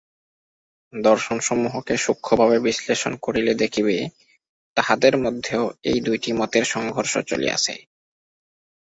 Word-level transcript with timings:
দর্শনসমূহকে 0.93 1.93
সূক্ষ্মভাবে 1.97 2.57
বিশ্লেষণ 2.59 3.13
করিলে 3.21 3.53
দেখিবে, 3.53 3.95
তাহাদের 4.77 5.13
মধ্যেও 5.17 5.63
এই 5.83 5.99
দুইটি 6.01 6.29
মতের 6.33 6.65
সংঘর্ষ 6.65 7.13
চলিয়াছে। 7.29 7.73